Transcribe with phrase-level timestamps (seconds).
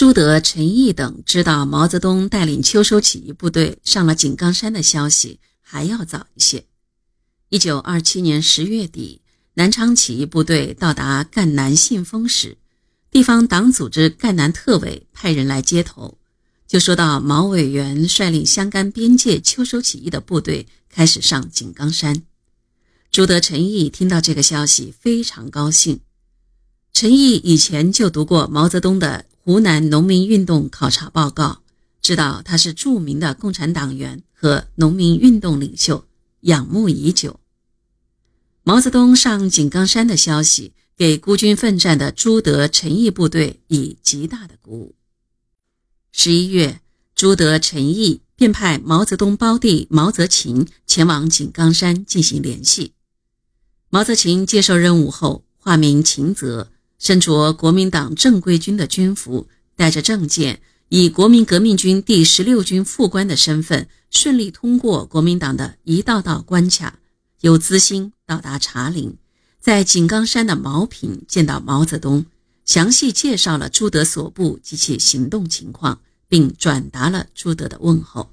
[0.00, 6.64] 朱德、陈毅等知道毛泽东带领秋收起义部队上了井冈山的消息还要早一些。
[7.50, 9.20] 一九二七年十月底，
[9.52, 12.56] 南昌起义部队到达赣南信丰时，
[13.10, 16.16] 地方党组织赣南特委派人来接头，
[16.66, 22.22] 就说到毛委员率领湘赣边界秋收起义的部队开始上井冈山。
[23.12, 26.00] 朱德、陈毅听到这个消息非常高兴。
[26.94, 29.26] 陈毅以前就读过毛泽东的。
[29.42, 31.62] 湖南农民运动考察报告，
[32.02, 36.04] 知道他是著名的共产党员和农民运动领袖，
[36.40, 37.40] 仰慕已久。
[38.62, 44.94] 毛泽东上井冈山的消息，给孤军奋战的朱德、陈毅部队以极大的鼓舞。
[46.12, 46.82] 十一月，
[47.14, 52.92] 朱德、陈毅便派毛泽东胞弟毛泽勤前往井冈山进行联系。
[53.88, 56.70] 毛泽勤接受任务后，化名秦泽。
[57.00, 60.60] 身着国民党正规军的军服，带着证件，
[60.90, 66.98] 以国民革命军第十六军副官的身份，顺利通过国民党的一道道关卡，
[67.40, 69.16] 由资兴到达茶陵，
[69.58, 72.26] 在井冈山的茅坪见到毛泽东，
[72.66, 78.30] 详细介绍了朱德所部及其行动情况，并转达了朱德的问候。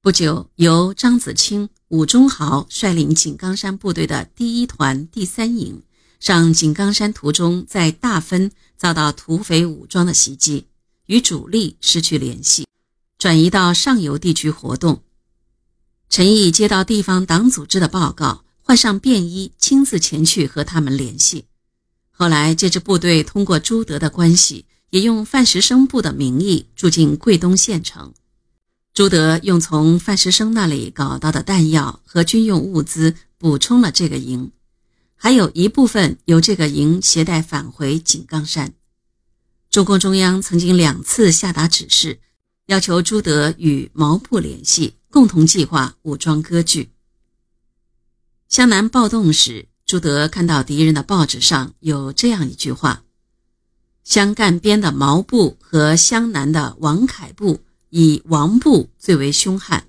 [0.00, 5.82] 不久，由张子清、伍中豪率领井冈山部队的第一团第三营。
[6.24, 10.64] 上井冈山途中，在大分遭到土匪武装的袭击，
[11.04, 12.66] 与主力失去联系，
[13.18, 15.02] 转移到上游地区活动。
[16.08, 21.44] 陈毅接到地方党组织的报告，换上便衣，亲自前去和他们联系。
[22.10, 28.14] 后来，这支部队通过朱德的关系，也用范石生部的名义住进桂东县城。
[28.94, 34.50] 朱德用从范石生那里搞到的弹药和军用物资，补充了这个营。
[35.16, 38.74] 还有一部分由这个营携带返回井冈山。
[39.70, 42.20] 中共中央曾经两次下达指示，
[42.66, 46.90] 要求朱德与毛部联系，共同计划武装割据。
[48.48, 53.04] 湘南暴动时，朱德看到敌人的报纸上有这样一句话
[54.04, 59.88] ：“湘赣边的毛部和湘南的王凯部，以王部最为凶悍。”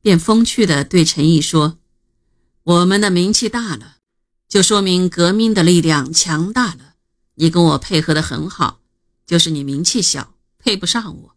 [0.00, 1.78] 便风趣地对陈毅说
[2.62, 3.95] ：“我们的名气大了。”
[4.48, 6.94] 就说明革命的力量强大了。
[7.34, 8.80] 你跟我配合的很好，
[9.26, 11.36] 就是你名气小，配不上我。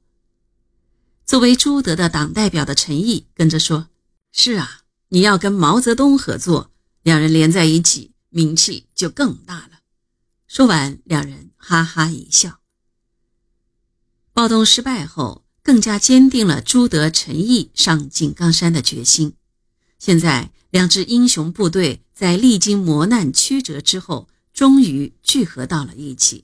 [1.25, 3.89] 作为朱德的党代表的陈毅跟着说
[4.31, 6.71] ：“是啊，你要跟毛泽东合作，
[7.03, 9.79] 两人连在一起，名气就更大了。”
[10.47, 12.59] 说完，两人哈哈一笑。
[14.33, 19.33] 暴动失败后，更加坚定了朱德、陈毅上井冈山的决心。
[19.99, 26.43] 现在，两支英雄部队在历经磨难曲折之后，终于聚合到了一起。